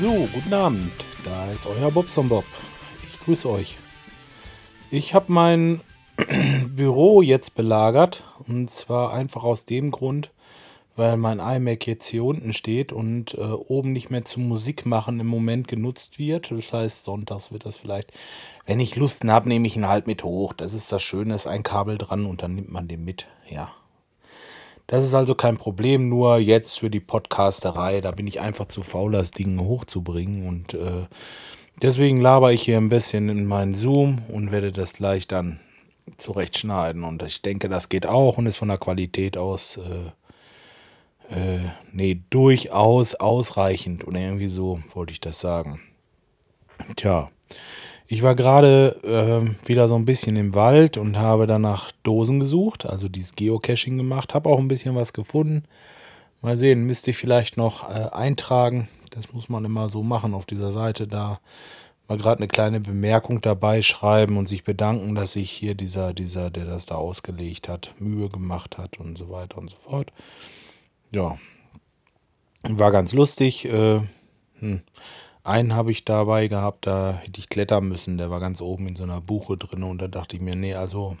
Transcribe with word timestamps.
So, 0.00 0.28
guten 0.32 0.52
Abend. 0.52 0.92
Da 1.24 1.50
ist 1.52 1.66
euer 1.66 1.90
Bobson 1.90 2.28
Bob. 2.28 2.44
Ich 3.08 3.18
grüße 3.20 3.48
euch. 3.48 3.78
Ich 4.90 5.14
habe 5.14 5.32
mein 5.32 5.80
Büro 6.68 7.22
jetzt 7.22 7.54
belagert. 7.54 8.24
Und 8.46 8.70
zwar 8.70 9.12
einfach 9.12 9.44
aus 9.44 9.64
dem 9.64 9.90
Grund, 9.90 10.30
weil 10.96 11.16
mein 11.16 11.38
iMac 11.38 11.86
jetzt 11.86 12.06
hier 12.06 12.24
unten 12.24 12.52
steht 12.52 12.92
und 12.92 13.34
äh, 13.34 13.40
oben 13.40 13.92
nicht 13.92 14.10
mehr 14.10 14.24
zum 14.24 14.48
Musik 14.48 14.86
machen 14.86 15.20
im 15.20 15.26
Moment 15.26 15.68
genutzt 15.68 16.18
wird. 16.18 16.50
Das 16.50 16.72
heißt, 16.72 17.04
sonntags 17.04 17.52
wird 17.52 17.66
das 17.66 17.76
vielleicht, 17.76 18.12
wenn 18.66 18.80
ich 18.80 18.96
Lust 18.96 19.24
habe, 19.24 19.48
nehme 19.48 19.66
ich 19.66 19.76
ihn 19.76 19.88
halt 19.88 20.06
mit 20.06 20.24
hoch. 20.24 20.52
Das 20.52 20.74
ist 20.74 20.92
das 20.92 21.02
Schöne, 21.02 21.34
ist 21.34 21.46
ein 21.46 21.62
Kabel 21.62 21.98
dran 21.98 22.26
und 22.26 22.42
dann 22.42 22.54
nimmt 22.54 22.70
man 22.70 22.88
den 22.88 23.04
mit. 23.04 23.26
Ja. 23.48 23.72
Das 24.86 25.04
ist 25.04 25.14
also 25.14 25.34
kein 25.34 25.56
Problem, 25.56 26.08
nur 26.08 26.38
jetzt 26.38 26.78
für 26.78 26.90
die 26.90 27.00
Podcasterei, 27.00 28.00
da 28.00 28.12
bin 28.12 28.26
ich 28.26 28.40
einfach 28.40 28.66
zu 28.66 28.82
faul, 28.82 29.12
das 29.12 29.32
Ding 29.32 29.58
hochzubringen 29.58 30.46
und 30.46 30.74
äh, 30.74 31.06
deswegen 31.82 32.18
laber 32.18 32.52
ich 32.52 32.62
hier 32.62 32.76
ein 32.76 32.88
bisschen 32.88 33.28
in 33.28 33.46
meinen 33.46 33.74
Zoom 33.74 34.22
und 34.28 34.52
werde 34.52 34.70
das 34.70 34.92
gleich 34.92 35.26
dann 35.26 35.58
zurechtschneiden 36.18 37.02
und 37.02 37.22
ich 37.24 37.42
denke, 37.42 37.68
das 37.68 37.88
geht 37.88 38.06
auch 38.06 38.38
und 38.38 38.46
ist 38.46 38.58
von 38.58 38.68
der 38.68 38.78
Qualität 38.78 39.36
aus 39.36 39.78
äh, 39.78 41.34
äh, 41.34 41.58
nee, 41.92 42.20
durchaus 42.30 43.16
ausreichend 43.16 44.06
oder 44.06 44.20
irgendwie 44.20 44.48
so 44.48 44.80
wollte 44.94 45.12
ich 45.12 45.20
das 45.20 45.40
sagen. 45.40 45.80
Tja, 46.94 47.28
ich 48.08 48.22
war 48.22 48.34
gerade 48.34 48.96
äh, 49.02 49.68
wieder 49.68 49.88
so 49.88 49.96
ein 49.96 50.04
bisschen 50.04 50.36
im 50.36 50.54
Wald 50.54 50.96
und 50.96 51.18
habe 51.18 51.46
danach 51.46 51.92
Dosen 52.02 52.40
gesucht, 52.40 52.86
also 52.86 53.08
dieses 53.08 53.34
Geocaching 53.34 53.96
gemacht, 53.96 54.34
habe 54.34 54.48
auch 54.48 54.58
ein 54.58 54.68
bisschen 54.68 54.94
was 54.94 55.12
gefunden. 55.12 55.64
Mal 56.42 56.58
sehen, 56.58 56.84
müsste 56.84 57.10
ich 57.10 57.16
vielleicht 57.16 57.56
noch 57.56 57.88
äh, 57.88 58.10
eintragen. 58.12 58.88
Das 59.10 59.32
muss 59.32 59.48
man 59.48 59.64
immer 59.64 59.88
so 59.88 60.02
machen 60.02 60.34
auf 60.34 60.46
dieser 60.46 60.72
Seite 60.72 61.08
da. 61.08 61.40
Mal 62.08 62.18
gerade 62.18 62.38
eine 62.38 62.48
kleine 62.48 62.80
Bemerkung 62.80 63.40
dabei 63.40 63.82
schreiben 63.82 64.36
und 64.36 64.46
sich 64.46 64.62
bedanken, 64.62 65.14
dass 65.14 65.32
sich 65.32 65.50
hier 65.50 65.74
dieser, 65.74 66.12
dieser, 66.12 66.50
der 66.50 66.66
das 66.66 66.86
da 66.86 66.94
ausgelegt 66.94 67.68
hat, 67.68 67.94
Mühe 67.98 68.28
gemacht 68.28 68.78
hat 68.78 69.00
und 69.00 69.18
so 69.18 69.30
weiter 69.30 69.58
und 69.58 69.70
so 69.70 69.76
fort 69.78 70.12
ja, 71.16 71.38
war 72.62 72.92
ganz 72.92 73.12
lustig. 73.12 73.64
Äh, 73.64 74.00
hm. 74.58 74.82
Einen 75.46 75.74
habe 75.74 75.92
ich 75.92 76.04
dabei 76.04 76.48
gehabt, 76.48 76.88
da 76.88 77.20
hätte 77.22 77.38
ich 77.38 77.48
klettern 77.48 77.86
müssen. 77.86 78.18
Der 78.18 78.30
war 78.30 78.40
ganz 78.40 78.60
oben 78.60 78.88
in 78.88 78.96
so 78.96 79.04
einer 79.04 79.20
Buche 79.20 79.56
drin 79.56 79.84
und 79.84 80.02
da 80.02 80.08
dachte 80.08 80.34
ich 80.34 80.42
mir, 80.42 80.56
nee, 80.56 80.74
also 80.74 81.16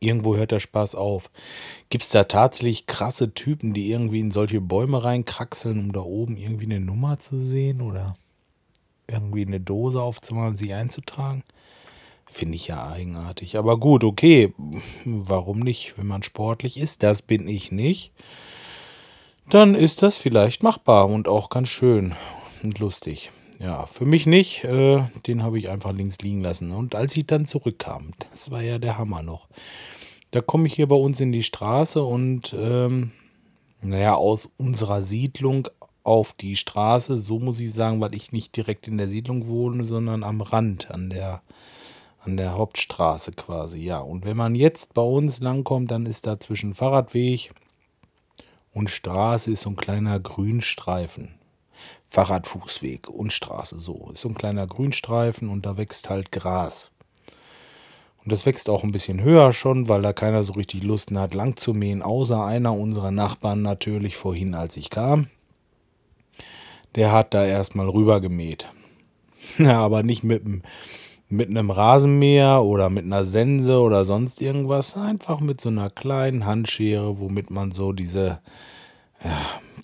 irgendwo 0.00 0.34
hört 0.36 0.50
der 0.50 0.58
Spaß 0.58 0.96
auf. 0.96 1.30
Gibt 1.88 2.02
es 2.02 2.10
da 2.10 2.24
tatsächlich 2.24 2.86
krasse 2.86 3.32
Typen, 3.32 3.74
die 3.74 3.92
irgendwie 3.92 4.18
in 4.18 4.32
solche 4.32 4.60
Bäume 4.60 5.04
reinkraxeln, 5.04 5.78
um 5.78 5.92
da 5.92 6.00
oben 6.00 6.36
irgendwie 6.36 6.64
eine 6.64 6.80
Nummer 6.80 7.20
zu 7.20 7.40
sehen 7.44 7.80
oder 7.80 8.16
irgendwie 9.06 9.46
eine 9.46 9.60
Dose 9.60 10.02
aufzumachen, 10.02 10.56
sie 10.56 10.74
einzutragen? 10.74 11.44
Finde 12.28 12.56
ich 12.56 12.66
ja 12.66 12.88
eigenartig. 12.90 13.56
Aber 13.56 13.78
gut, 13.78 14.02
okay. 14.02 14.52
Warum 15.04 15.60
nicht, 15.60 15.96
wenn 15.96 16.08
man 16.08 16.24
sportlich 16.24 16.76
ist? 16.76 17.04
Das 17.04 17.22
bin 17.22 17.46
ich 17.46 17.70
nicht. 17.70 18.12
Dann 19.48 19.76
ist 19.76 20.02
das 20.02 20.16
vielleicht 20.16 20.64
machbar 20.64 21.08
und 21.08 21.28
auch 21.28 21.50
ganz 21.50 21.68
schön 21.68 22.16
und 22.62 22.78
lustig. 22.78 23.30
Ja, 23.58 23.86
für 23.86 24.04
mich 24.06 24.26
nicht. 24.26 24.64
Äh, 24.64 25.02
den 25.26 25.42
habe 25.42 25.58
ich 25.58 25.68
einfach 25.68 25.92
links 25.92 26.18
liegen 26.18 26.40
lassen. 26.40 26.70
Und 26.70 26.94
als 26.94 27.16
ich 27.16 27.26
dann 27.26 27.46
zurückkam, 27.46 28.12
das 28.30 28.50
war 28.50 28.62
ja 28.62 28.78
der 28.78 28.98
Hammer 28.98 29.22
noch. 29.22 29.48
Da 30.30 30.40
komme 30.40 30.66
ich 30.66 30.74
hier 30.74 30.88
bei 30.88 30.96
uns 30.96 31.20
in 31.20 31.32
die 31.32 31.42
Straße 31.42 32.02
und, 32.02 32.54
ähm, 32.58 33.12
naja, 33.80 34.14
aus 34.14 34.50
unserer 34.58 35.02
Siedlung 35.02 35.68
auf 36.04 36.32
die 36.34 36.56
Straße, 36.56 37.18
so 37.18 37.38
muss 37.38 37.60
ich 37.60 37.72
sagen, 37.72 38.00
weil 38.00 38.14
ich 38.14 38.32
nicht 38.32 38.56
direkt 38.56 38.88
in 38.88 38.98
der 38.98 39.08
Siedlung 39.08 39.48
wohne, 39.48 39.84
sondern 39.84 40.22
am 40.24 40.40
Rand, 40.40 40.90
an 40.90 41.10
der 41.10 41.42
an 42.20 42.36
der 42.36 42.52
Hauptstraße 42.52 43.32
quasi, 43.32 43.80
ja. 43.80 44.00
Und 44.00 44.26
wenn 44.26 44.36
man 44.36 44.54
jetzt 44.54 44.92
bei 44.92 45.02
uns 45.02 45.40
langkommt, 45.40 45.90
dann 45.90 46.04
ist 46.04 46.26
da 46.26 46.38
zwischen 46.38 46.74
Fahrradweg 46.74 47.52
und 48.72 48.90
Straße 48.90 49.52
ist 49.52 49.62
so 49.62 49.70
ein 49.70 49.76
kleiner 49.76 50.20
Grünstreifen. 50.20 51.37
Fahrradfußweg 52.10 53.08
und 53.08 53.32
Straße 53.32 53.80
so. 53.80 54.10
Ist 54.12 54.22
so 54.22 54.28
ein 54.28 54.34
kleiner 54.34 54.66
Grünstreifen 54.66 55.48
und 55.48 55.66
da 55.66 55.76
wächst 55.76 56.08
halt 56.08 56.32
Gras. 56.32 56.90
Und 58.24 58.32
das 58.32 58.46
wächst 58.46 58.68
auch 58.68 58.84
ein 58.84 58.92
bisschen 58.92 59.22
höher 59.22 59.52
schon, 59.52 59.88
weil 59.88 60.02
da 60.02 60.12
keiner 60.12 60.44
so 60.44 60.52
richtig 60.54 60.82
Lust 60.82 61.10
hat, 61.12 61.34
lang 61.34 61.56
zu 61.56 61.74
mähen, 61.74 62.02
außer 62.02 62.44
einer 62.44 62.74
unserer 62.74 63.10
Nachbarn 63.10 63.62
natürlich 63.62 64.16
vorhin, 64.16 64.54
als 64.54 64.76
ich 64.76 64.90
kam. 64.90 65.28
Der 66.94 67.12
hat 67.12 67.34
da 67.34 67.44
erstmal 67.44 67.88
rüber 67.88 68.20
gemäht. 68.20 68.70
Ja, 69.58 69.78
aber 69.84 70.02
nicht 70.02 70.24
mit 70.24 70.42
mit 71.30 71.50
einem 71.50 71.70
Rasenmäher 71.70 72.62
oder 72.62 72.88
mit 72.90 73.04
einer 73.04 73.24
Sense 73.24 73.78
oder 73.78 74.04
sonst 74.04 74.40
irgendwas. 74.40 74.96
Einfach 74.96 75.40
mit 75.40 75.60
so 75.60 75.68
einer 75.68 75.90
kleinen 75.90 76.46
Handschere, 76.46 77.18
womit 77.18 77.50
man 77.50 77.72
so 77.72 77.92
diese 77.92 78.40
ja, 79.22 79.38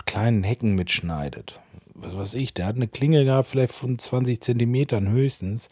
kleinen 0.07 0.43
Hecken 0.43 0.75
mitschneidet. 0.75 1.61
Was 1.95 2.17
weiß 2.17 2.35
ich, 2.35 2.55
der 2.55 2.67
hat 2.67 2.77
eine 2.77 2.89
Klinge 2.89 3.25
gehabt, 3.25 3.49
vielleicht 3.49 3.73
von 3.73 3.99
20 3.99 4.41
Zentimetern 4.41 5.09
höchstens. 5.09 5.69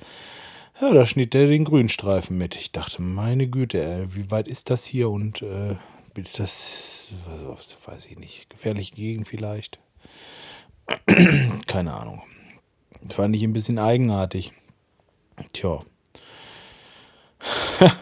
Ja, 0.81 0.93
da 0.93 1.07
schnitt 1.07 1.35
er 1.35 1.47
den 1.47 1.65
Grünstreifen 1.65 2.39
mit. 2.39 2.55
Ich 2.55 2.73
dachte, 2.73 3.03
meine 3.03 3.49
Güte, 3.49 3.83
ey, 3.85 4.15
wie 4.15 4.31
weit 4.31 4.49
ist 4.49 4.71
das 4.71 4.85
hier 4.85 5.11
und 5.11 5.43
äh, 5.43 5.77
ist 6.17 6.39
das, 6.39 7.09
was, 7.47 7.77
weiß 7.85 8.07
ich 8.07 8.19
nicht, 8.19 8.49
gefährliche 8.51 8.95
Gegend 8.95 9.29
vielleicht? 9.29 9.81
Keine 11.67 11.95
Ahnung. 11.95 12.23
Fand 13.09 13.35
ich 13.37 13.43
ein 13.43 13.53
bisschen 13.53 13.79
eigenartig. 13.79 14.53
Tja. 15.53 15.83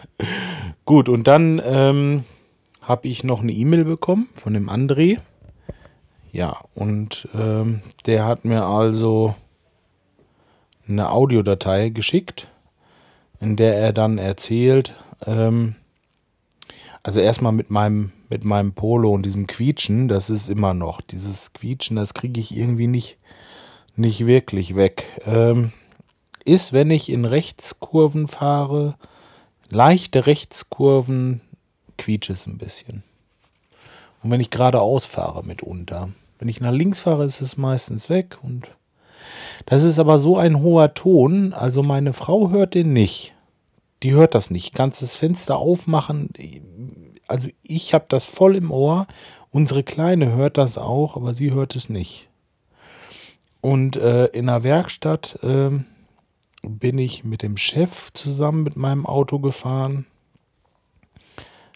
Gut, 0.85 1.09
und 1.09 1.27
dann 1.27 1.61
ähm, 1.63 2.23
habe 2.81 3.07
ich 3.07 3.23
noch 3.23 3.41
eine 3.41 3.51
E-Mail 3.51 3.85
bekommen 3.85 4.29
von 4.35 4.53
dem 4.53 4.69
André. 4.69 5.19
Ja, 6.31 6.57
und 6.75 7.27
ähm, 7.33 7.81
der 8.05 8.25
hat 8.25 8.45
mir 8.45 8.63
also 8.63 9.35
eine 10.87 11.09
Audiodatei 11.09 11.89
geschickt, 11.89 12.47
in 13.39 13.55
der 13.55 13.75
er 13.75 13.91
dann 13.91 14.17
erzählt, 14.17 14.93
ähm, 15.25 15.75
also 17.03 17.19
erstmal 17.19 17.51
mit 17.51 17.69
meinem, 17.71 18.11
mit 18.29 18.43
meinem 18.43 18.73
Polo 18.73 19.11
und 19.11 19.25
diesem 19.25 19.47
Quietschen, 19.47 20.07
das 20.07 20.29
ist 20.29 20.49
immer 20.49 20.73
noch, 20.73 21.01
dieses 21.01 21.51
Quietschen, 21.53 21.95
das 21.95 22.13
kriege 22.13 22.39
ich 22.39 22.55
irgendwie 22.55 22.87
nicht, 22.87 23.17
nicht 23.95 24.25
wirklich 24.25 24.75
weg. 24.75 25.05
Ähm, 25.25 25.71
ist, 26.45 26.73
wenn 26.73 26.91
ich 26.91 27.09
in 27.09 27.25
Rechtskurven 27.25 28.27
fahre, 28.27 28.95
leichte 29.69 30.27
Rechtskurven, 30.27 31.41
quietscht 31.97 32.29
es 32.29 32.47
ein 32.47 32.57
bisschen. 32.57 33.03
Und 34.23 34.31
wenn 34.31 34.41
ich 34.41 34.49
geradeaus 34.49 35.05
fahre 35.05 35.43
mitunter. 35.43 36.09
Wenn 36.41 36.49
ich 36.49 36.59
nach 36.59 36.71
links 36.71 37.01
fahre, 37.01 37.23
ist 37.23 37.39
es 37.39 37.55
meistens 37.55 38.09
weg. 38.09 38.39
Und 38.41 38.75
das 39.67 39.83
ist 39.83 39.99
aber 39.99 40.17
so 40.17 40.37
ein 40.37 40.59
hoher 40.63 40.95
Ton, 40.95 41.53
also 41.53 41.83
meine 41.83 42.13
Frau 42.13 42.49
hört 42.49 42.73
den 42.73 42.93
nicht. 42.93 43.35
Die 44.01 44.13
hört 44.13 44.33
das 44.33 44.49
nicht. 44.49 44.73
Kannst 44.73 45.03
das 45.03 45.15
Fenster 45.15 45.57
aufmachen. 45.57 46.31
Also 47.27 47.49
ich 47.61 47.93
habe 47.93 48.05
das 48.09 48.25
voll 48.25 48.55
im 48.55 48.71
Ohr. 48.71 49.05
Unsere 49.51 49.83
Kleine 49.83 50.31
hört 50.33 50.57
das 50.57 50.79
auch, 50.79 51.15
aber 51.15 51.35
sie 51.35 51.51
hört 51.51 51.75
es 51.75 51.89
nicht. 51.89 52.27
Und 53.61 53.95
äh, 53.97 54.25
in 54.25 54.47
der 54.47 54.63
Werkstatt 54.63 55.37
äh, 55.43 55.69
bin 56.63 56.97
ich 56.97 57.23
mit 57.23 57.43
dem 57.43 57.55
Chef 57.55 58.11
zusammen 58.13 58.63
mit 58.63 58.77
meinem 58.77 59.05
Auto 59.05 59.37
gefahren. 59.37 60.07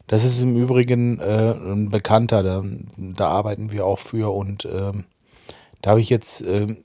Das 0.08 0.24
ist 0.24 0.42
im 0.42 0.56
Übrigen 0.56 1.20
äh, 1.20 1.54
ein 1.54 1.90
Bekannter, 1.90 2.44
da, 2.44 2.64
da, 2.98 3.28
arbeiten 3.28 3.72
wir 3.72 3.86
auch 3.86 4.00
für 4.00 4.34
und 4.34 4.66
äh, 4.66 4.92
da 5.82 5.92
habe 5.92 6.02
ich 6.02 6.10
jetzt, 6.10 6.42
äh, 6.42 6.76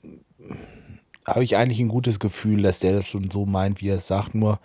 habe 1.25 1.43
ich 1.43 1.55
eigentlich 1.55 1.79
ein 1.79 1.87
gutes 1.87 2.19
Gefühl, 2.19 2.63
dass 2.63 2.79
der 2.79 2.93
das 2.93 3.07
schon 3.07 3.29
so 3.29 3.45
meint, 3.45 3.81
wie 3.81 3.89
er 3.89 3.97
es 3.97 4.07
sagt. 4.07 4.33
Nur 4.33 4.59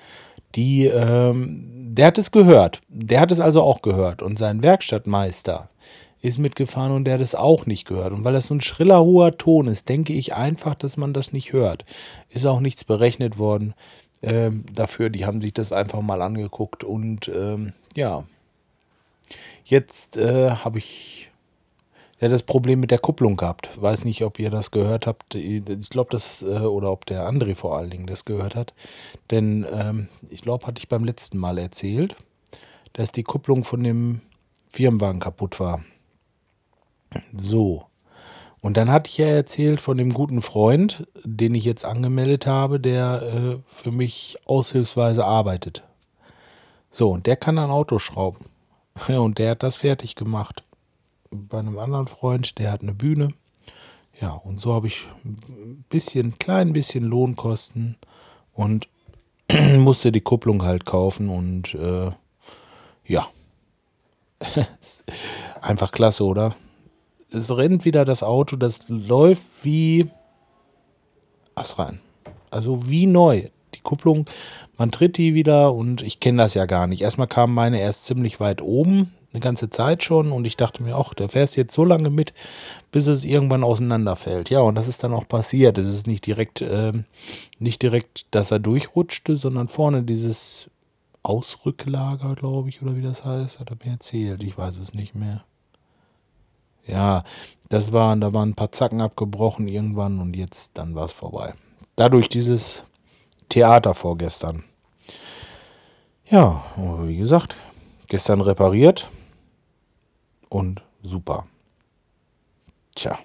die, 0.54 0.86
ähm, 0.86 1.66
der 1.94 2.06
hat 2.06 2.18
es 2.18 2.30
gehört. 2.30 2.80
Der 2.88 3.20
hat 3.20 3.30
es 3.30 3.40
also 3.40 3.62
auch 3.62 3.82
gehört. 3.82 4.22
Und 4.22 4.38
sein 4.38 4.62
Werkstattmeister, 4.62 5.68
ist 6.22 6.38
mitgefahren 6.38 6.92
und 6.92 7.04
der 7.04 7.14
hat 7.14 7.20
es 7.20 7.34
auch 7.34 7.66
nicht 7.66 7.86
gehört. 7.86 8.12
Und 8.12 8.24
weil 8.24 8.32
das 8.32 8.46
so 8.46 8.54
ein 8.54 8.60
schriller, 8.60 9.02
hoher 9.02 9.36
Ton 9.36 9.68
ist, 9.68 9.88
denke 9.88 10.12
ich 10.12 10.34
einfach, 10.34 10.74
dass 10.74 10.96
man 10.96 11.12
das 11.12 11.32
nicht 11.32 11.52
hört. 11.52 11.84
Ist 12.28 12.46
auch 12.46 12.60
nichts 12.60 12.84
berechnet 12.84 13.38
worden 13.38 13.74
ähm, 14.22 14.64
dafür. 14.72 15.10
Die 15.10 15.26
haben 15.26 15.40
sich 15.40 15.52
das 15.52 15.72
einfach 15.72 16.00
mal 16.00 16.22
angeguckt 16.22 16.84
und 16.84 17.28
ähm, 17.28 17.72
ja. 17.94 18.24
Jetzt 19.64 20.16
äh, 20.16 20.50
habe 20.50 20.78
ich 20.78 21.30
ja 22.20 22.28
das 22.28 22.42
Problem 22.42 22.80
mit 22.80 22.90
der 22.90 22.98
Kupplung 22.98 23.36
gehabt. 23.36 23.80
Weiß 23.80 24.04
nicht, 24.04 24.22
ob 24.24 24.38
ihr 24.38 24.50
das 24.50 24.70
gehört 24.70 25.06
habt. 25.06 25.34
Ich 25.34 25.90
glaube, 25.90 26.10
das, 26.10 26.42
äh, 26.42 26.60
oder 26.60 26.92
ob 26.92 27.06
der 27.06 27.28
André 27.28 27.54
vor 27.54 27.76
allen 27.76 27.90
Dingen 27.90 28.06
das 28.06 28.24
gehört 28.24 28.54
hat. 28.54 28.74
Denn 29.30 29.66
ähm, 29.72 30.08
ich 30.30 30.42
glaube, 30.42 30.66
hatte 30.66 30.78
ich 30.78 30.88
beim 30.88 31.04
letzten 31.04 31.38
Mal 31.38 31.58
erzählt, 31.58 32.16
dass 32.92 33.12
die 33.12 33.24
Kupplung 33.24 33.64
von 33.64 33.82
dem 33.82 34.20
Firmenwagen 34.70 35.20
kaputt 35.20 35.60
war. 35.60 35.82
So. 37.36 37.84
Und 38.60 38.76
dann 38.76 38.90
hatte 38.90 39.08
ich 39.08 39.18
ja 39.18 39.26
erzählt 39.26 39.80
von 39.80 39.96
dem 39.96 40.12
guten 40.12 40.42
Freund, 40.42 41.06
den 41.22 41.54
ich 41.54 41.64
jetzt 41.64 41.84
angemeldet 41.84 42.46
habe, 42.46 42.80
der 42.80 43.22
äh, 43.22 43.58
für 43.66 43.92
mich 43.92 44.38
aushilfsweise 44.46 45.24
arbeitet. 45.24 45.82
So, 46.90 47.10
und 47.10 47.26
der 47.26 47.36
kann 47.36 47.58
ein 47.58 47.70
Auto 47.70 47.98
schrauben. 47.98 48.46
Und 49.08 49.38
der 49.38 49.52
hat 49.52 49.62
das 49.62 49.76
fertig 49.76 50.14
gemacht. 50.14 50.64
Bei 51.30 51.58
einem 51.58 51.78
anderen 51.78 52.06
Freund, 52.06 52.58
der 52.58 52.72
hat 52.72 52.82
eine 52.82 52.94
Bühne. 52.94 53.34
Ja, 54.20 54.30
und 54.30 54.60
so 54.60 54.72
habe 54.72 54.86
ich 54.86 55.06
ein 55.24 55.84
bisschen, 55.90 56.38
klein 56.38 56.72
bisschen 56.72 57.04
Lohnkosten 57.04 57.96
und 58.52 58.88
musste 59.76 60.10
die 60.10 60.22
Kupplung 60.22 60.62
halt 60.62 60.86
kaufen 60.86 61.28
und 61.28 61.74
äh, 61.74 62.10
ja. 63.04 63.28
Einfach 65.60 65.92
klasse, 65.92 66.24
oder? 66.24 66.56
Es 67.30 67.54
rennt 67.54 67.84
wieder 67.84 68.04
das 68.04 68.22
Auto, 68.22 68.56
das 68.56 68.80
läuft 68.88 69.46
wie 69.62 70.10
Ass 71.54 71.78
rein. 71.78 72.00
Also 72.50 72.88
wie 72.88 73.06
neu. 73.06 73.48
Kupplung, 73.86 74.26
man 74.76 74.90
tritt 74.90 75.16
die 75.16 75.32
wieder 75.32 75.72
und 75.72 76.02
ich 76.02 76.20
kenne 76.20 76.42
das 76.42 76.52
ja 76.52 76.66
gar 76.66 76.86
nicht. 76.86 77.00
Erstmal 77.00 77.28
kam 77.28 77.54
meine 77.54 77.80
erst 77.80 78.04
ziemlich 78.04 78.40
weit 78.40 78.60
oben, 78.60 79.12
eine 79.32 79.40
ganze 79.40 79.70
Zeit 79.70 80.02
schon 80.02 80.32
und 80.32 80.46
ich 80.46 80.56
dachte 80.56 80.82
mir, 80.82 80.96
ach, 80.96 81.14
der 81.14 81.30
fährst 81.30 81.56
jetzt 81.56 81.74
so 81.74 81.84
lange 81.84 82.10
mit, 82.10 82.34
bis 82.92 83.06
es 83.06 83.24
irgendwann 83.24 83.64
auseinanderfällt. 83.64 84.50
Ja, 84.50 84.60
und 84.60 84.74
das 84.74 84.88
ist 84.88 85.04
dann 85.04 85.14
auch 85.14 85.28
passiert. 85.28 85.78
Es 85.78 85.88
ist 85.88 86.06
nicht 86.06 86.26
direkt, 86.26 86.60
äh, 86.60 86.92
nicht 87.58 87.82
direkt, 87.82 88.26
dass 88.32 88.50
er 88.50 88.58
durchrutschte, 88.58 89.36
sondern 89.36 89.68
vorne 89.68 90.02
dieses 90.02 90.70
Ausrücklager, 91.22 92.34
glaube 92.34 92.68
ich, 92.68 92.82
oder 92.82 92.96
wie 92.96 93.02
das 93.02 93.24
heißt, 93.24 93.58
hat 93.58 93.70
er 93.70 93.76
mir 93.84 93.92
erzählt. 93.92 94.42
Ich 94.42 94.56
weiß 94.56 94.78
es 94.78 94.94
nicht 94.94 95.14
mehr. 95.14 95.44
Ja, 96.86 97.24
das 97.68 97.92
waren, 97.92 98.20
da 98.20 98.32
waren 98.32 98.50
ein 98.50 98.54
paar 98.54 98.72
Zacken 98.72 99.00
abgebrochen 99.00 99.66
irgendwann 99.66 100.20
und 100.20 100.36
jetzt, 100.36 100.70
dann 100.74 100.94
war 100.94 101.06
es 101.06 101.12
vorbei. 101.12 101.54
Dadurch 101.96 102.28
dieses 102.28 102.84
Theater 103.48 103.94
vorgestern. 103.94 104.64
Ja, 106.28 106.64
wie 107.02 107.16
gesagt, 107.16 107.54
gestern 108.08 108.40
repariert 108.40 109.08
und 110.48 110.82
super. 111.02 111.46
Tja, 112.94 113.18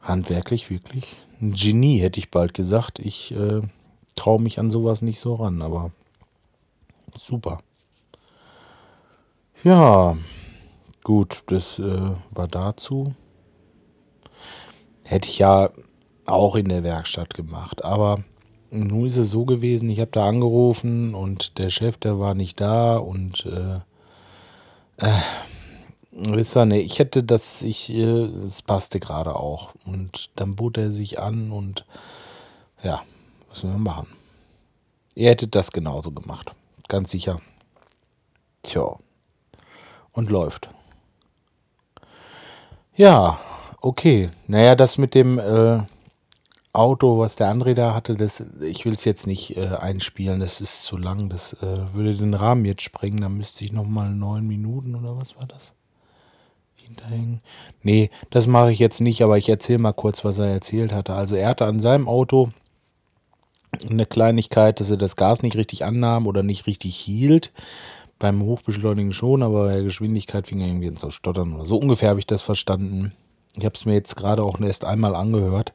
handwerklich 0.00 0.70
wirklich 0.70 1.16
ein 1.40 1.52
Genie, 1.52 1.98
hätte 1.98 2.18
ich 2.18 2.30
bald 2.30 2.54
gesagt. 2.54 2.98
Ich 2.98 3.32
äh, 3.34 3.60
traue 4.16 4.40
mich 4.40 4.58
an 4.58 4.70
sowas 4.70 5.02
nicht 5.02 5.20
so 5.20 5.34
ran, 5.34 5.62
aber 5.62 5.90
super. 7.16 7.58
Ja, 9.62 10.16
gut, 11.04 11.44
das 11.46 11.78
äh, 11.78 12.10
war 12.30 12.48
dazu. 12.48 13.14
Hätte 15.04 15.28
ich 15.28 15.38
ja 15.38 15.70
auch 16.26 16.56
in 16.56 16.68
der 16.68 16.82
Werkstatt 16.82 17.34
gemacht, 17.34 17.84
aber 17.84 18.24
nun 18.72 19.06
ist 19.06 19.18
es 19.18 19.30
so 19.30 19.44
gewesen, 19.44 19.90
ich 19.90 20.00
habe 20.00 20.10
da 20.10 20.26
angerufen 20.26 21.14
und 21.14 21.58
der 21.58 21.70
Chef, 21.70 21.98
der 21.98 22.18
war 22.18 22.34
nicht 22.34 22.60
da 22.60 22.96
und 22.96 23.46
äh, 23.46 23.80
äh, 25.06 25.20
wisst 26.10 26.56
ihr, 26.56 26.64
nee, 26.64 26.80
ich 26.80 26.98
hätte 26.98 27.22
das, 27.22 27.62
ich, 27.62 27.90
äh, 27.90 28.24
es 28.46 28.62
passte 28.62 28.98
gerade 28.98 29.36
auch 29.36 29.74
und 29.84 30.30
dann 30.36 30.56
bot 30.56 30.78
er 30.78 30.90
sich 30.90 31.20
an 31.20 31.52
und 31.52 31.84
ja, 32.82 33.02
was 33.48 33.62
müssen 33.62 33.76
wir 33.76 33.92
machen? 33.92 34.08
Ihr 35.14 35.28
hättet 35.28 35.54
das 35.54 35.72
genauso 35.72 36.10
gemacht, 36.10 36.54
ganz 36.88 37.10
sicher. 37.10 37.36
Tja, 38.62 38.96
und 40.12 40.30
läuft. 40.30 40.70
Ja, 42.94 43.38
okay. 43.80 44.30
Naja, 44.46 44.74
das 44.74 44.98
mit 44.98 45.14
dem 45.14 45.38
äh, 45.38 45.82
Auto, 46.74 47.18
was 47.18 47.36
der 47.36 47.52
André 47.52 47.74
da 47.74 47.94
hatte, 47.94 48.14
das, 48.14 48.42
ich 48.62 48.86
will 48.86 48.94
es 48.94 49.04
jetzt 49.04 49.26
nicht 49.26 49.56
äh, 49.58 49.66
einspielen, 49.66 50.40
das 50.40 50.62
ist 50.62 50.84
zu 50.84 50.96
lang, 50.96 51.28
das 51.28 51.52
äh, 51.54 51.92
würde 51.92 52.14
den 52.14 52.32
Rahmen 52.32 52.64
jetzt 52.64 52.82
sprengen, 52.82 53.20
da 53.20 53.28
müsste 53.28 53.64
ich 53.64 53.72
nochmal 53.72 54.10
neun 54.10 54.46
Minuten 54.46 54.94
oder 54.94 55.16
was 55.18 55.36
war 55.36 55.46
das? 55.46 55.72
Hinterhängen. 56.76 57.42
Nee, 57.82 58.10
das 58.30 58.46
mache 58.46 58.72
ich 58.72 58.78
jetzt 58.78 59.02
nicht, 59.02 59.22
aber 59.22 59.36
ich 59.36 59.50
erzähle 59.50 59.80
mal 59.80 59.92
kurz, 59.92 60.24
was 60.24 60.38
er 60.38 60.46
erzählt 60.46 60.92
hatte. 60.92 61.12
Also 61.12 61.34
er 61.34 61.48
hatte 61.48 61.66
an 61.66 61.82
seinem 61.82 62.08
Auto 62.08 62.50
eine 63.88 64.06
Kleinigkeit, 64.06 64.80
dass 64.80 64.90
er 64.90 64.96
das 64.96 65.16
Gas 65.16 65.42
nicht 65.42 65.56
richtig 65.56 65.84
annahm 65.84 66.26
oder 66.26 66.42
nicht 66.42 66.66
richtig 66.66 66.96
hielt. 66.96 67.52
Beim 68.18 68.42
Hochbeschleunigen 68.42 69.12
schon, 69.12 69.42
aber 69.42 69.64
bei 69.64 69.74
der 69.74 69.84
Geschwindigkeit 69.84 70.46
fing 70.46 70.60
er 70.60 70.68
irgendwie 70.68 70.86
ins 70.86 71.04
Stottern 71.14 71.54
oder 71.54 71.66
so. 71.66 71.76
Ungefähr 71.76 72.10
habe 72.10 72.20
ich 72.20 72.26
das 72.26 72.42
verstanden. 72.42 73.12
Ich 73.56 73.64
habe 73.64 73.74
es 73.74 73.84
mir 73.84 73.94
jetzt 73.94 74.16
gerade 74.16 74.42
auch 74.42 74.58
erst 74.60 74.84
einmal 74.84 75.14
angehört. 75.14 75.74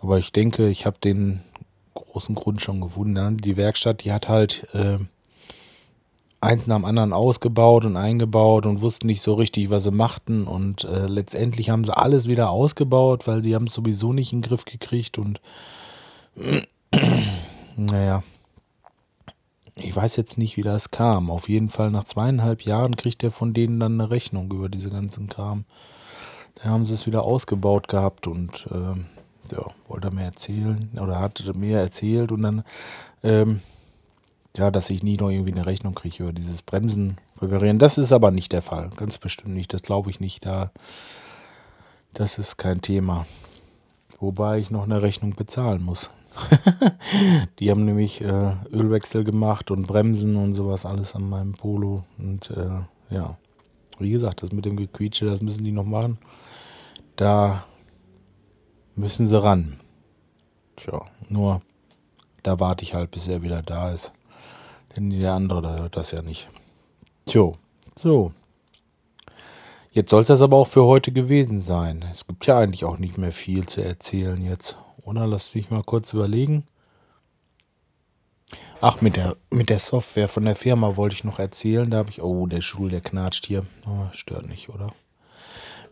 Aber 0.00 0.18
ich 0.18 0.32
denke, 0.32 0.68
ich 0.68 0.86
habe 0.86 0.98
den 0.98 1.40
großen 1.94 2.34
Grund 2.34 2.60
schon 2.60 2.80
gefunden. 2.80 3.36
Die 3.38 3.56
Werkstatt, 3.56 4.04
die 4.04 4.12
hat 4.12 4.28
halt 4.28 4.66
äh, 4.72 4.98
eins 6.40 6.66
nach 6.66 6.76
dem 6.76 6.84
anderen 6.84 7.12
ausgebaut 7.12 7.84
und 7.84 7.96
eingebaut 7.96 8.66
und 8.66 8.80
wussten 8.80 9.06
nicht 9.06 9.22
so 9.22 9.34
richtig, 9.34 9.70
was 9.70 9.84
sie 9.84 9.90
machten. 9.90 10.46
Und 10.46 10.84
äh, 10.84 11.06
letztendlich 11.06 11.70
haben 11.70 11.84
sie 11.84 11.96
alles 11.96 12.28
wieder 12.28 12.50
ausgebaut, 12.50 13.26
weil 13.26 13.40
die 13.40 13.54
haben 13.54 13.66
es 13.66 13.74
sowieso 13.74 14.12
nicht 14.12 14.32
in 14.32 14.40
den 14.40 14.48
Griff 14.48 14.64
gekriegt. 14.64 15.18
Und 15.18 15.40
naja, 17.76 18.22
ich 19.74 19.94
weiß 19.94 20.16
jetzt 20.16 20.38
nicht, 20.38 20.56
wie 20.56 20.62
das 20.62 20.90
kam. 20.90 21.30
Auf 21.30 21.48
jeden 21.48 21.70
Fall 21.70 21.90
nach 21.90 22.04
zweieinhalb 22.04 22.62
Jahren 22.62 22.96
kriegt 22.96 23.22
er 23.22 23.30
von 23.30 23.52
denen 23.54 23.80
dann 23.80 24.00
eine 24.00 24.10
Rechnung 24.10 24.50
über 24.52 24.68
diese 24.68 24.90
ganzen 24.90 25.28
Kram. 25.28 25.64
Da 26.56 26.70
haben 26.70 26.84
sie 26.84 26.94
es 26.94 27.06
wieder 27.06 27.22
ausgebaut 27.22 27.88
gehabt 27.88 28.26
und 28.26 28.66
äh, 28.72 29.00
ja, 29.52 29.66
wollte 29.86 30.08
er 30.08 30.14
mir 30.14 30.24
erzählen 30.24 30.90
oder 31.00 31.20
hatte 31.20 31.52
mir 31.54 31.78
erzählt 31.78 32.32
und 32.32 32.42
dann, 32.42 32.64
ähm, 33.22 33.60
ja, 34.56 34.70
dass 34.70 34.90
ich 34.90 35.02
nie 35.02 35.16
noch 35.16 35.30
irgendwie 35.30 35.52
eine 35.52 35.66
Rechnung 35.66 35.94
kriege 35.94 36.24
über 36.24 36.32
dieses 36.32 36.62
Bremsen 36.62 37.18
reparieren. 37.40 37.78
Das 37.78 37.98
ist 37.98 38.12
aber 38.12 38.30
nicht 38.30 38.52
der 38.52 38.62
Fall, 38.62 38.90
ganz 38.96 39.18
bestimmt 39.18 39.54
nicht. 39.54 39.72
Das 39.72 39.82
glaube 39.82 40.10
ich 40.10 40.20
nicht. 40.20 40.44
Da, 40.44 40.70
das 42.14 42.38
ist 42.38 42.56
kein 42.56 42.82
Thema. 42.82 43.26
Wobei 44.20 44.58
ich 44.58 44.70
noch 44.70 44.84
eine 44.84 45.02
Rechnung 45.02 45.34
bezahlen 45.34 45.82
muss. 45.82 46.10
die 47.58 47.70
haben 47.70 47.84
nämlich 47.84 48.20
äh, 48.20 48.52
Ölwechsel 48.72 49.24
gemacht 49.24 49.70
und 49.70 49.86
Bremsen 49.86 50.36
und 50.36 50.54
sowas 50.54 50.86
alles 50.86 51.14
an 51.14 51.28
meinem 51.28 51.52
Polo. 51.52 52.04
Und 52.18 52.50
äh, 52.50 53.14
ja, 53.14 53.36
wie 53.98 54.10
gesagt, 54.10 54.42
das 54.42 54.52
mit 54.52 54.64
dem 54.64 54.76
Gequietsche, 54.76 55.26
das 55.26 55.40
müssen 55.40 55.64
die 55.64 55.72
noch 55.72 55.84
machen. 55.84 56.18
Da 57.16 57.64
müssen 58.98 59.28
sie 59.28 59.42
ran. 59.42 59.78
Tja, 60.76 61.04
nur 61.28 61.62
da 62.42 62.60
warte 62.60 62.84
ich 62.84 62.94
halt, 62.94 63.10
bis 63.10 63.28
er 63.28 63.42
wieder 63.42 63.62
da 63.62 63.92
ist. 63.92 64.12
Denn 64.96 65.10
der 65.10 65.32
andere, 65.32 65.62
da 65.62 65.76
hört 65.76 65.96
das 65.96 66.10
ja 66.10 66.22
nicht. 66.22 66.48
Tjo, 67.26 67.56
so. 67.96 68.32
Jetzt 69.92 70.10
soll 70.10 70.22
es 70.22 70.28
das 70.28 70.42
aber 70.42 70.56
auch 70.56 70.66
für 70.66 70.84
heute 70.84 71.12
gewesen 71.12 71.60
sein. 71.60 72.04
Es 72.10 72.26
gibt 72.26 72.46
ja 72.46 72.58
eigentlich 72.58 72.84
auch 72.84 72.98
nicht 72.98 73.18
mehr 73.18 73.32
viel 73.32 73.66
zu 73.66 73.82
erzählen 73.82 74.40
jetzt. 74.42 74.76
Oder 75.02 75.26
lass 75.26 75.54
mich 75.54 75.70
mal 75.70 75.82
kurz 75.82 76.12
überlegen. 76.12 76.66
Ach, 78.80 79.00
mit 79.00 79.16
der, 79.16 79.36
mit 79.50 79.70
der 79.70 79.78
Software 79.78 80.28
von 80.28 80.44
der 80.44 80.54
Firma 80.54 80.96
wollte 80.96 81.14
ich 81.14 81.24
noch 81.24 81.38
erzählen. 81.38 81.90
Da 81.90 81.98
habe 81.98 82.10
ich. 82.10 82.22
Oh, 82.22 82.46
der 82.46 82.60
Stuhl, 82.60 82.90
der 82.90 83.00
knatscht 83.00 83.46
hier. 83.46 83.66
Oh, 83.86 84.06
stört 84.12 84.46
nicht, 84.48 84.68
oder? 84.68 84.92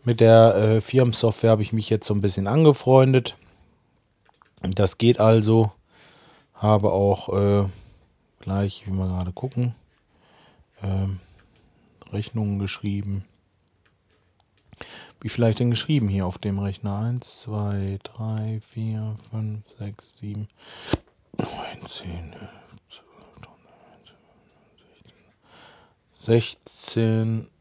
Mit 0.07 0.21
der 0.21 0.55
äh, 0.55 0.79
Firmensoftware 0.79 1.51
habe 1.51 1.63
ich 1.63 1.73
mich 1.73 1.89
jetzt 1.89 2.07
so 2.07 2.13
ein 2.13 2.21
bisschen 2.21 2.47
angefreundet. 2.47 3.35
Das 4.61 4.97
geht 4.97 5.19
also. 5.19 5.73
Habe 6.53 6.93
auch 6.93 7.27
äh, 7.27 7.65
gleich, 8.39 8.87
wie 8.87 8.93
wir 8.93 9.05
gerade 9.05 9.33
gucken, 9.33 9.75
äh, 10.81 11.07
Rechnungen 12.13 12.57
geschrieben. 12.57 13.25
Wie 15.19 15.27
vielleicht 15.27 15.59
denn 15.59 15.71
geschrieben 15.71 16.07
hier 16.07 16.25
auf 16.25 16.37
dem 16.37 16.57
Rechner? 16.57 16.99
1, 16.99 17.41
2, 17.41 17.99
3, 18.01 18.61
4, 18.65 19.17
5, 19.31 19.63
6, 19.77 20.19
7, 20.19 20.47
9, 21.37 21.49
10, 21.85 22.33
16, 26.25 26.55
17, 26.95 27.47
18 27.47 27.56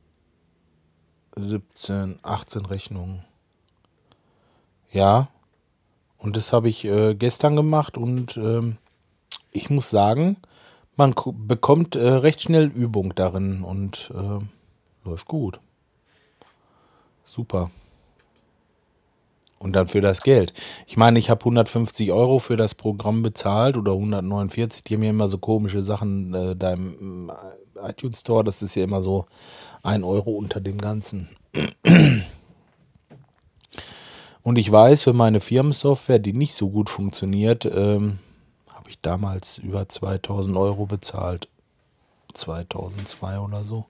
Rechnungen. 2.64 3.22
Ja, 4.90 5.28
und 6.16 6.36
das 6.36 6.52
habe 6.54 6.70
ich 6.70 6.86
äh, 6.86 7.14
gestern 7.14 7.56
gemacht 7.56 7.98
und 7.98 8.38
ähm, 8.38 8.78
ich 9.52 9.68
muss 9.68 9.90
sagen, 9.90 10.38
man 10.96 11.14
bekommt 11.46 11.94
äh, 11.94 12.08
recht 12.08 12.40
schnell 12.40 12.68
Übung 12.68 13.14
darin 13.14 13.62
und 13.62 14.10
äh, 14.14 14.38
läuft 15.06 15.28
gut. 15.28 15.60
Super. 17.26 17.70
Und 19.58 19.72
dann 19.72 19.88
für 19.88 20.00
das 20.00 20.22
Geld. 20.22 20.52
Ich 20.86 20.96
meine, 20.96 21.18
ich 21.18 21.30
habe 21.30 21.40
150 21.40 22.12
Euro 22.12 22.38
für 22.38 22.56
das 22.56 22.74
Programm 22.74 23.22
bezahlt 23.22 23.76
oder 23.76 23.92
149. 23.92 24.84
Die 24.84 24.94
haben 24.94 25.02
ja 25.02 25.10
immer 25.10 25.28
so 25.28 25.38
komische 25.38 25.82
Sachen 25.82 26.34
äh, 26.34 26.54
da 26.54 26.74
im, 26.74 26.96
im 27.00 27.32
iTunes 27.82 28.20
Store. 28.20 28.44
Das 28.44 28.62
ist 28.62 28.74
ja 28.74 28.84
immer 28.84 29.02
so 29.02 29.26
Ein 29.82 30.04
Euro 30.04 30.32
unter 30.32 30.60
dem 30.60 30.78
Ganzen. 30.78 31.28
Und 34.42 34.58
ich 34.58 34.70
weiß, 34.70 35.02
für 35.02 35.12
meine 35.12 35.40
Firmensoftware, 35.40 36.20
die 36.20 36.32
nicht 36.32 36.54
so 36.54 36.68
gut 36.68 36.88
funktioniert, 36.88 37.64
ähm, 37.64 38.20
habe 38.72 38.90
ich 38.90 39.00
damals 39.00 39.58
über 39.58 39.88
2000 39.88 40.56
Euro 40.56 40.86
bezahlt. 40.86 41.48
2002 42.34 43.40
oder 43.40 43.64
so. 43.64 43.86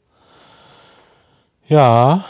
Ja, 1.68 2.24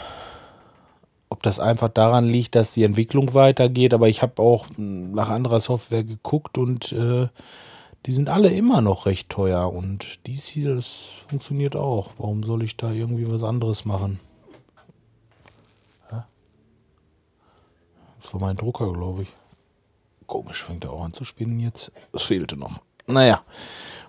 das 1.47 1.59
einfach 1.59 1.89
daran 1.89 2.25
liegt, 2.25 2.55
dass 2.55 2.73
die 2.73 2.83
Entwicklung 2.83 3.33
weitergeht, 3.33 3.93
aber 3.93 4.09
ich 4.09 4.21
habe 4.21 4.41
auch 4.41 4.67
nach 4.77 5.29
anderer 5.29 5.59
Software 5.59 6.03
geguckt 6.03 6.57
und 6.57 6.91
äh, 6.91 7.27
die 8.05 8.11
sind 8.11 8.29
alle 8.29 8.49
immer 8.49 8.81
noch 8.81 9.05
recht 9.05 9.29
teuer 9.29 9.71
und 9.71 10.19
dies 10.27 10.45
hier, 10.45 10.75
das 10.75 11.09
funktioniert 11.27 11.75
auch. 11.75 12.11
Warum 12.17 12.43
soll 12.43 12.63
ich 12.63 12.77
da 12.77 12.91
irgendwie 12.91 13.29
was 13.29 13.43
anderes 13.43 13.85
machen? 13.85 14.19
Das 18.19 18.33
war 18.33 18.41
mein 18.41 18.57
Drucker, 18.57 18.91
glaube 18.91 19.21
ich. 19.21 19.29
Komisch, 20.25 20.65
fängt 20.65 20.83
er 20.83 20.91
auch 20.91 21.05
an 21.05 21.13
zu 21.13 21.23
spinnen 21.23 21.61
jetzt. 21.61 21.93
Es 22.11 22.23
fehlte 22.23 22.57
noch. 22.57 22.81
Naja, 23.05 23.41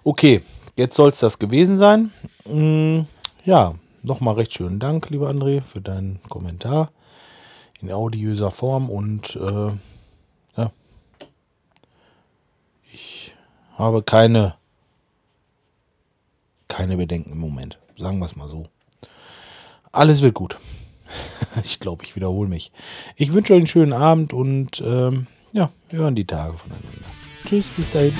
okay, 0.02 0.42
jetzt 0.74 0.96
soll 0.96 1.10
es 1.10 1.20
das 1.20 1.38
gewesen 1.38 1.78
sein. 1.78 2.10
Hm, 2.44 3.06
ja, 3.44 3.74
nochmal 4.02 4.34
recht 4.34 4.54
schönen 4.54 4.80
Dank, 4.80 5.10
lieber 5.10 5.30
André, 5.30 5.60
für 5.60 5.80
deinen 5.80 6.20
Kommentar 6.28 6.90
in 7.80 7.92
audiöser 7.92 8.50
Form 8.50 8.90
und 8.90 9.36
äh, 9.36 9.70
ja, 10.56 10.72
ich 12.92 13.34
habe 13.76 14.02
keine, 14.02 14.54
keine 16.68 16.96
Bedenken 16.96 17.32
im 17.32 17.38
Moment. 17.38 17.78
Sagen 17.96 18.18
wir 18.18 18.26
es 18.26 18.36
mal 18.36 18.48
so. 18.48 18.66
Alles 19.92 20.22
wird 20.22 20.34
gut. 20.34 20.58
ich 21.62 21.80
glaube, 21.80 22.04
ich 22.04 22.16
wiederhole 22.16 22.48
mich. 22.48 22.72
Ich 23.16 23.32
wünsche 23.32 23.54
euch 23.54 23.58
einen 23.58 23.66
schönen 23.66 23.92
Abend 23.92 24.32
und 24.32 24.82
ähm, 24.84 25.26
ja, 25.52 25.70
wir 25.88 26.00
hören 26.00 26.14
die 26.14 26.26
Tage 26.26 26.58
voneinander. 26.58 27.06
Tschüss, 27.46 27.66
bis 27.76 27.90
dahin. 27.92 28.12